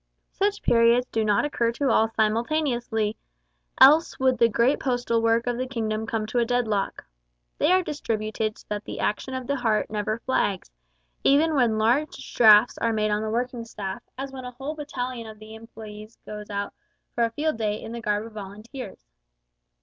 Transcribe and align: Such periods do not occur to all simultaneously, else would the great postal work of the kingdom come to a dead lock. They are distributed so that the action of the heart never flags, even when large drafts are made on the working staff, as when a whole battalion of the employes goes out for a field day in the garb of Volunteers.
Such 0.31 0.63
periods 0.63 1.05
do 1.11 1.23
not 1.23 1.45
occur 1.45 1.71
to 1.73 1.91
all 1.91 2.07
simultaneously, 2.09 3.17
else 3.79 4.17
would 4.17 4.39
the 4.39 4.49
great 4.49 4.79
postal 4.79 5.21
work 5.21 5.45
of 5.45 5.59
the 5.59 5.67
kingdom 5.67 6.07
come 6.07 6.25
to 6.25 6.39
a 6.39 6.43
dead 6.45 6.67
lock. 6.67 7.05
They 7.59 7.71
are 7.71 7.83
distributed 7.83 8.57
so 8.57 8.65
that 8.69 8.85
the 8.85 8.99
action 8.99 9.35
of 9.35 9.45
the 9.45 9.57
heart 9.57 9.91
never 9.91 10.17
flags, 10.17 10.71
even 11.23 11.53
when 11.53 11.77
large 11.77 12.33
drafts 12.33 12.79
are 12.79 12.91
made 12.93 13.11
on 13.11 13.21
the 13.21 13.29
working 13.29 13.63
staff, 13.63 14.01
as 14.17 14.31
when 14.31 14.43
a 14.43 14.49
whole 14.49 14.73
battalion 14.73 15.27
of 15.27 15.37
the 15.37 15.53
employes 15.53 16.17
goes 16.25 16.49
out 16.49 16.73
for 17.13 17.23
a 17.23 17.29
field 17.29 17.57
day 17.59 17.79
in 17.79 17.91
the 17.91 18.01
garb 18.01 18.25
of 18.25 18.31
Volunteers. 18.33 19.05